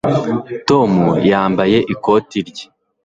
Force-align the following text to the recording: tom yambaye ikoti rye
tom 0.67 0.91
yambaye 1.29 1.77
ikoti 1.93 2.37
rye 2.49 2.65